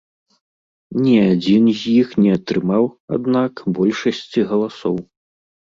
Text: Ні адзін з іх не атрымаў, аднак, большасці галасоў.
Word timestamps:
Ні 1.01 1.13
адзін 1.31 1.69
з 1.81 1.93
іх 1.99 2.17
не 2.23 2.31
атрымаў, 2.39 2.83
аднак, 3.19 3.53
большасці 3.79 4.39
галасоў. 4.53 4.95